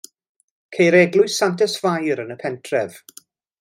[0.77, 3.03] Ceir eglwys Santes Fair yn y pentref.